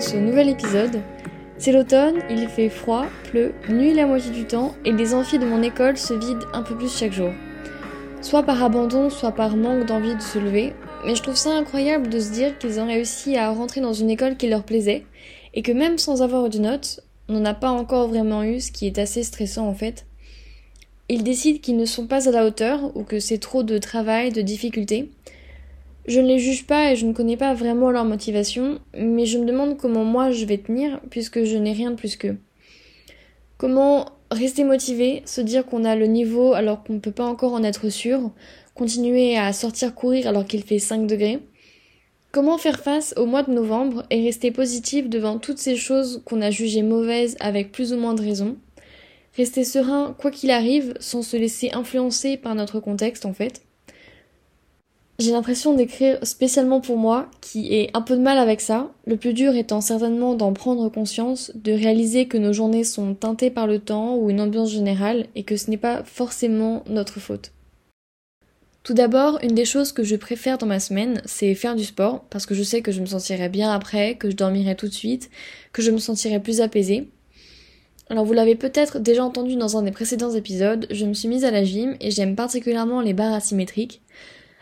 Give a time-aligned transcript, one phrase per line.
[0.00, 1.02] ce nouvel épisode.
[1.58, 5.44] C'est l'automne, il fait froid, pleut, nuit la moitié du temps et les amphis de
[5.44, 7.30] mon école se vident un peu plus chaque jour.
[8.22, 10.72] Soit par abandon, soit par manque d'envie de se lever,
[11.04, 14.08] mais je trouve ça incroyable de se dire qu'ils ont réussi à rentrer dans une
[14.08, 15.04] école qui leur plaisait
[15.52, 18.60] et que même sans avoir eu de notes, on n'en a pas encore vraiment eu,
[18.60, 20.06] ce qui est assez stressant en fait.
[21.10, 24.32] Ils décident qu'ils ne sont pas à la hauteur ou que c'est trop de travail,
[24.32, 25.10] de difficultés.
[26.06, 29.38] Je ne les juge pas et je ne connais pas vraiment leur motivation, mais je
[29.38, 32.38] me demande comment moi je vais tenir puisque je n'ai rien de plus qu'eux.
[33.58, 37.52] Comment rester motivé, se dire qu'on a le niveau alors qu'on ne peut pas encore
[37.52, 38.30] en être sûr,
[38.74, 41.40] continuer à sortir courir alors qu'il fait 5 degrés?
[42.32, 46.40] Comment faire face au mois de novembre et rester positif devant toutes ces choses qu'on
[46.42, 48.56] a jugées mauvaises avec plus ou moins de raison?
[49.36, 53.62] Rester serein quoi qu'il arrive sans se laisser influencer par notre contexte en fait.
[55.20, 59.18] J'ai l'impression d'écrire spécialement pour moi, qui ai un peu de mal avec ça, le
[59.18, 63.66] plus dur étant certainement d'en prendre conscience, de réaliser que nos journées sont teintées par
[63.66, 67.52] le temps ou une ambiance générale et que ce n'est pas forcément notre faute.
[68.82, 72.24] Tout d'abord, une des choses que je préfère dans ma semaine, c'est faire du sport,
[72.30, 74.94] parce que je sais que je me sentirai bien après, que je dormirai tout de
[74.94, 75.28] suite,
[75.74, 77.10] que je me sentirai plus apaisée.
[78.08, 81.44] Alors vous l'avez peut-être déjà entendu dans un des précédents épisodes, je me suis mise
[81.44, 84.00] à la gym et j'aime particulièrement les barres asymétriques.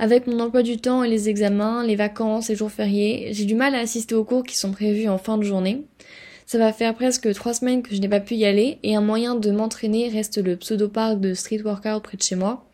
[0.00, 3.54] Avec mon emploi du temps et les examens, les vacances et jours fériés, j'ai du
[3.54, 5.82] mal à assister aux cours qui sont prévus en fin de journée.
[6.46, 9.02] Ça va faire presque trois semaines que je n'ai pas pu y aller et un
[9.02, 12.66] moyen de m'entraîner reste le pseudo-parc de street workout près de chez moi.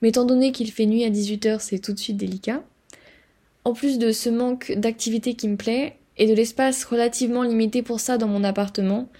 [0.00, 2.62] Mais étant donné qu'il fait nuit à 18h, c'est tout de suite délicat.
[3.66, 8.00] En plus de ce manque d'activité qui me plaît, et de l'espace relativement limité pour
[8.00, 9.10] ça dans mon appartement,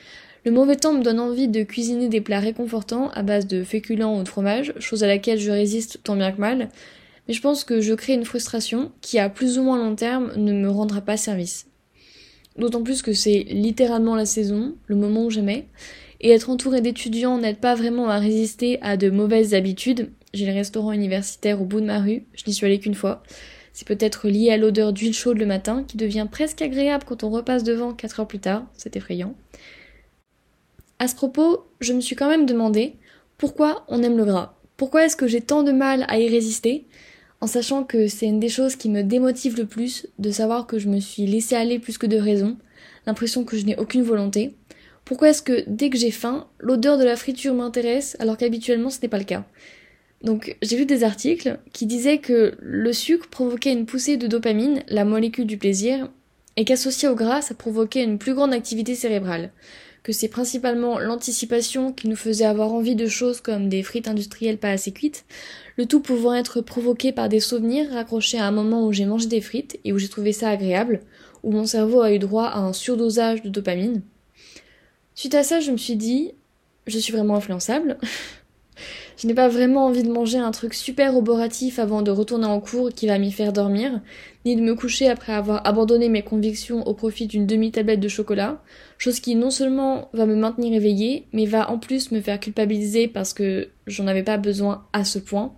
[0.47, 4.19] le mauvais temps me donne envie de cuisiner des plats réconfortants à base de féculents
[4.19, 6.71] ou de fromage, chose à laquelle je résiste tant bien que mal,
[7.33, 10.53] je pense que je crée une frustration qui, à plus ou moins long terme, ne
[10.53, 11.67] me rendra pas service.
[12.57, 15.69] D'autant plus que c'est littéralement la saison, le moment où j'aimais,
[16.21, 20.11] et être entouré d'étudiants n'aide pas vraiment à résister à de mauvaises habitudes.
[20.35, 23.23] J'ai le restaurant universitaire au bout de ma rue, je n'y suis allée qu'une fois.
[23.73, 27.31] C'est peut-être lié à l'odeur d'huile chaude le matin, qui devient presque agréable quand on
[27.31, 29.35] repasse devant 4 heures plus tard, c'est effrayant.
[30.99, 32.95] À ce propos, je me suis quand même demandé
[33.39, 34.55] pourquoi on aime le gras?
[34.77, 36.87] Pourquoi est-ce que j'ai tant de mal à y résister,
[37.43, 40.79] en sachant que c'est une des choses qui me démotive le plus, de savoir que
[40.79, 42.57] je me suis laissé aller plus que de raison,
[43.05, 44.55] l'impression que je n'ai aucune volonté.
[45.05, 49.01] Pourquoi est-ce que dès que j'ai faim, l'odeur de la friture m'intéresse alors qu'habituellement ce
[49.03, 49.45] n'est pas le cas?
[50.23, 54.85] Donc j'ai lu des articles qui disaient que le sucre provoquait une poussée de dopamine,
[54.87, 56.13] la molécule du plaisir,
[56.57, 59.51] et qu'associé au gras, ça provoquait une plus grande activité cérébrale
[60.03, 64.59] que c'est principalement l'anticipation qui nous faisait avoir envie de choses comme des frites industrielles
[64.59, 65.25] pas assez cuites,
[65.77, 69.27] le tout pouvant être provoqué par des souvenirs raccrochés à un moment où j'ai mangé
[69.27, 71.01] des frites et où j'ai trouvé ça agréable,
[71.43, 74.03] où mon cerveau a eu droit à un surdosage de dopamine.
[75.15, 76.33] Suite à ça, je me suis dit,
[76.87, 77.99] je suis vraiment influençable.
[79.19, 82.59] Je n'ai pas vraiment envie de manger un truc super oboratif avant de retourner en
[82.59, 84.01] cours qui va m'y faire dormir,
[84.45, 88.63] ni de me coucher après avoir abandonné mes convictions au profit d'une demi-tablette de chocolat,
[88.99, 93.07] chose qui non seulement va me maintenir éveillée, mais va en plus me faire culpabiliser
[93.07, 95.55] parce que j'en avais pas besoin à ce point.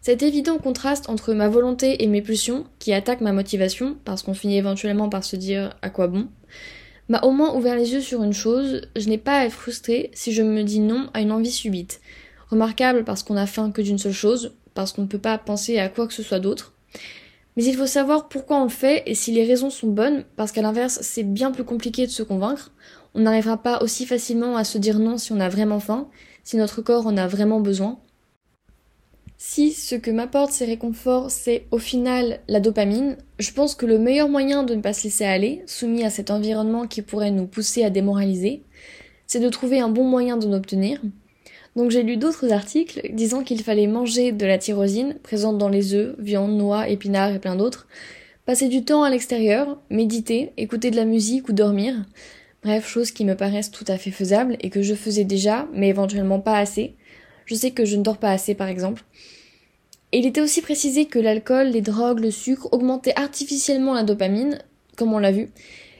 [0.00, 4.34] Cet évident contraste entre ma volonté et mes pulsions, qui attaquent ma motivation, parce qu'on
[4.34, 6.28] finit éventuellement par se dire à quoi bon,
[7.08, 10.10] m'a au moins ouvert les yeux sur une chose, je n'ai pas à être frustrée
[10.14, 12.00] si je me dis non à une envie subite.
[12.50, 15.78] Remarquable parce qu'on a faim que d'une seule chose, parce qu'on ne peut pas penser
[15.78, 16.72] à quoi que ce soit d'autre.
[17.56, 20.52] Mais il faut savoir pourquoi on le fait et si les raisons sont bonnes, parce
[20.52, 22.70] qu'à l'inverse, c'est bien plus compliqué de se convaincre.
[23.14, 26.08] On n'arrivera pas aussi facilement à se dire non si on a vraiment faim,
[26.44, 27.98] si notre corps en a vraiment besoin.
[29.40, 33.96] Si ce que m'apporte ces réconforts, c'est au final la dopamine, je pense que le
[33.96, 37.46] meilleur moyen de ne pas se laisser aller, soumis à cet environnement qui pourrait nous
[37.46, 38.64] pousser à démoraliser,
[39.28, 41.00] c'est de trouver un bon moyen d'en obtenir.
[41.76, 45.94] Donc j'ai lu d'autres articles disant qu'il fallait manger de la tyrosine, présente dans les
[45.94, 47.86] œufs, viande, noix, épinards et plein d'autres,
[48.44, 51.94] passer du temps à l'extérieur, méditer, écouter de la musique ou dormir,
[52.64, 55.90] bref, choses qui me paraissent tout à fait faisables et que je faisais déjà, mais
[55.90, 56.96] éventuellement pas assez,
[57.48, 59.02] je sais que je ne dors pas assez, par exemple.
[60.12, 64.58] Et il était aussi précisé que l'alcool, les drogues, le sucre augmentaient artificiellement la dopamine,
[64.96, 65.48] comme on l'a vu,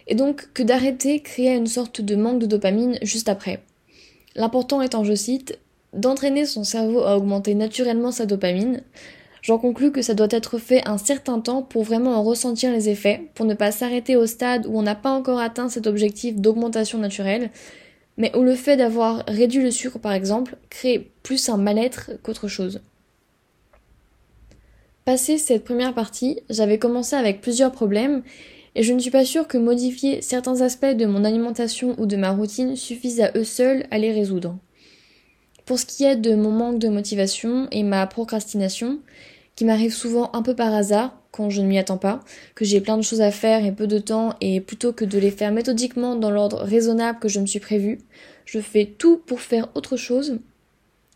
[0.07, 3.61] et donc que d'arrêter créait une sorte de manque de dopamine juste après.
[4.37, 5.59] L'important étant, je cite,
[5.95, 8.83] d'entraîner son cerveau à augmenter naturellement sa dopamine.
[9.41, 12.91] J'en conclus que ça doit être fait un certain temps pour vraiment en ressentir les
[12.91, 16.37] effets, pour ne pas s'arrêter au stade où on n'a pas encore atteint cet objectif
[16.37, 17.51] d'augmentation naturelle,
[18.19, 22.49] mais où le fait d'avoir réduit le sucre par exemple crée plus un mal-être qu'autre
[22.49, 22.83] chose.
[25.07, 28.23] Passé cette première partie, j'avais commencé avec plusieurs problèmes
[28.75, 32.17] et je ne suis pas sûre que modifier certains aspects de mon alimentation ou de
[32.17, 34.59] ma routine suffisent à eux seuls à les résoudre.
[35.65, 39.01] Pour ce qui est de mon manque de motivation et ma procrastination,
[39.59, 42.21] qui m'arrive souvent un peu par hasard, quand je ne m'y attends pas,
[42.55, 45.19] que j'ai plein de choses à faire et peu de temps, et plutôt que de
[45.19, 47.99] les faire méthodiquement dans l'ordre raisonnable que je me suis prévu,
[48.45, 50.39] je fais tout pour faire autre chose.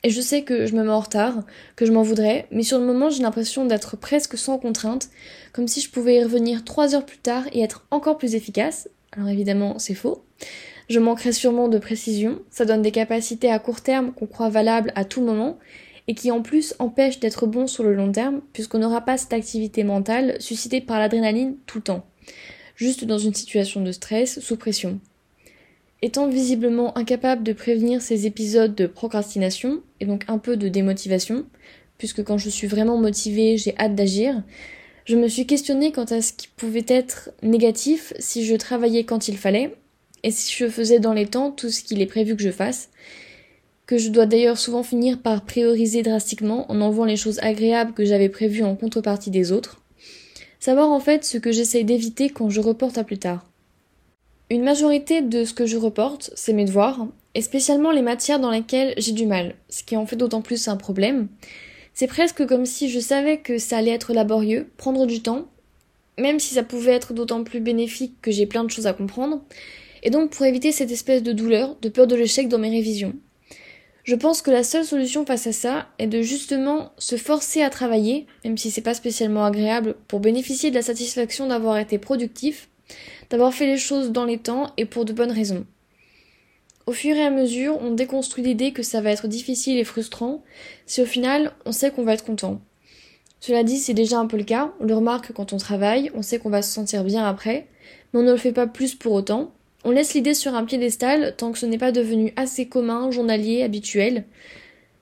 [0.02, 1.44] Et je sais que je me mets en retard,
[1.76, 5.10] que je m'en voudrais, mais sur le moment j'ai l'impression d'être presque sans contrainte,
[5.52, 8.88] comme si je pouvais y revenir trois heures plus tard et être encore plus efficace.
[9.12, 10.24] Alors évidemment c'est faux.
[10.88, 14.92] Je manquerai sûrement de précision, ça donne des capacités à court terme qu'on croit valables
[14.96, 15.60] à tout moment,
[16.08, 19.32] et qui en plus empêche d'être bon sur le long terme, puisqu'on n'aura pas cette
[19.32, 22.06] activité mentale suscitée par l'adrénaline tout le temps,
[22.76, 25.00] juste dans une situation de stress, sous pression.
[26.02, 31.46] Étant visiblement incapable de prévenir ces épisodes de procrastination, et donc un peu de démotivation,
[31.98, 34.42] puisque quand je suis vraiment motivée, j'ai hâte d'agir,
[35.04, 39.28] je me suis questionnée quant à ce qui pouvait être négatif si je travaillais quand
[39.28, 39.76] il fallait,
[40.24, 42.90] et si je faisais dans les temps tout ce qu'il est prévu que je fasse,
[43.92, 48.06] que je dois d'ailleurs souvent finir par prioriser drastiquement en enlevant les choses agréables que
[48.06, 49.82] j'avais prévues en contrepartie des autres.
[50.60, 53.44] Savoir en fait ce que j'essaye d'éviter quand je reporte à plus tard.
[54.48, 58.50] Une majorité de ce que je reporte, c'est mes devoirs, et spécialement les matières dans
[58.50, 61.28] lesquelles j'ai du mal, ce qui en fait d'autant plus un problème.
[61.92, 65.48] C'est presque comme si je savais que ça allait être laborieux, prendre du temps,
[66.18, 69.42] même si ça pouvait être d'autant plus bénéfique que j'ai plein de choses à comprendre,
[70.02, 73.12] et donc pour éviter cette espèce de douleur, de peur de l'échec dans mes révisions,
[74.04, 77.70] je pense que la seule solution face à ça est de justement se forcer à
[77.70, 82.68] travailler, même si c'est pas spécialement agréable, pour bénéficier de la satisfaction d'avoir été productif,
[83.30, 85.64] d'avoir fait les choses dans les temps et pour de bonnes raisons.
[86.86, 90.42] Au fur et à mesure, on déconstruit l'idée que ça va être difficile et frustrant,
[90.84, 92.60] si au final on sait qu'on va être content.
[93.38, 96.22] Cela dit, c'est déjà un peu le cas, on le remarque quand on travaille, on
[96.22, 97.68] sait qu'on va se sentir bien après,
[98.12, 99.52] mais on ne le fait pas plus pour autant,
[99.84, 103.62] on laisse l'idée sur un piédestal tant que ce n'est pas devenu assez commun, journalier,
[103.62, 104.24] habituel.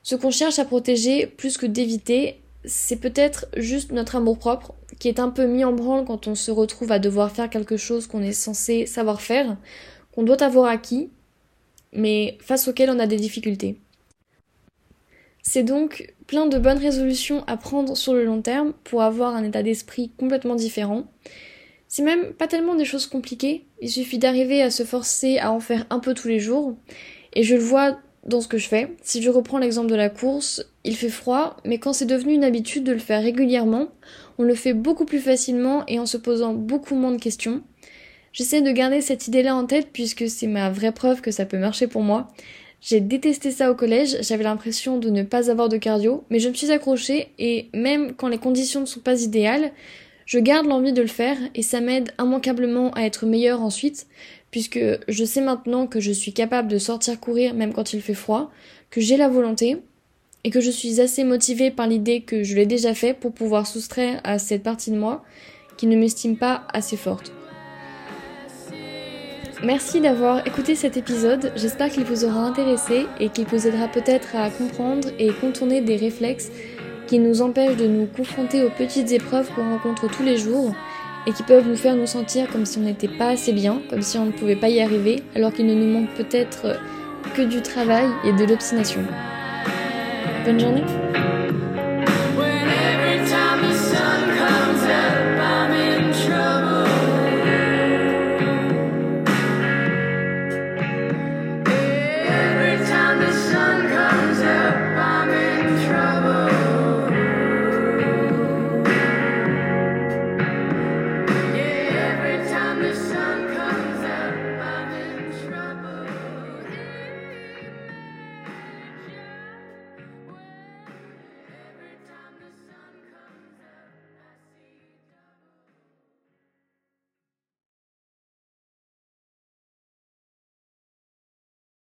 [0.03, 5.21] Ce qu'on cherche à protéger plus que d'éviter, c'est peut-être juste notre amour-propre, qui est
[5.21, 8.23] un peu mis en branle quand on se retrouve à devoir faire quelque chose qu'on
[8.23, 9.57] est censé savoir faire,
[10.13, 11.11] qu'on doit avoir acquis,
[11.93, 13.79] mais face auquel on a des difficultés.
[15.43, 19.45] C'est donc plein de bonnes résolutions à prendre sur le long terme pour avoir un
[19.45, 21.05] état d'esprit complètement différent,
[21.91, 25.59] c'est même pas tellement des choses compliquées, il suffit d'arriver à se forcer à en
[25.59, 26.77] faire un peu tous les jours,
[27.35, 28.95] et je le vois dans ce que je fais.
[29.03, 32.45] Si je reprends l'exemple de la course, il fait froid, mais quand c'est devenu une
[32.45, 33.89] habitude de le faire régulièrement,
[34.39, 37.61] on le fait beaucoup plus facilement et en se posant beaucoup moins de questions.
[38.33, 41.59] J'essaie de garder cette idée-là en tête puisque c'est ma vraie preuve que ça peut
[41.59, 42.29] marcher pour moi.
[42.81, 46.49] J'ai détesté ça au collège, j'avais l'impression de ne pas avoir de cardio, mais je
[46.49, 49.73] me suis accrochée et même quand les conditions ne sont pas idéales,
[50.31, 54.07] je garde l'envie de le faire et ça m'aide immanquablement à être meilleure ensuite,
[54.53, 54.79] puisque
[55.09, 58.49] je sais maintenant que je suis capable de sortir courir même quand il fait froid,
[58.91, 59.79] que j'ai la volonté,
[60.45, 63.67] et que je suis assez motivée par l'idée que je l'ai déjà fait pour pouvoir
[63.67, 65.25] soustraire à cette partie de moi
[65.77, 67.33] qui ne m'estime pas assez forte.
[69.65, 74.37] Merci d'avoir écouté cet épisode, j'espère qu'il vous aura intéressé et qu'il vous aidera peut-être
[74.37, 76.53] à comprendre et contourner des réflexes
[77.11, 80.73] qui nous empêchent de nous confronter aux petites épreuves qu'on rencontre tous les jours
[81.27, 84.01] et qui peuvent nous faire nous sentir comme si on n'était pas assez bien, comme
[84.01, 86.79] si on ne pouvait pas y arriver, alors qu'il ne nous manque peut-être
[87.35, 89.01] que du travail et de l'obstination.
[90.45, 90.85] Bonne journée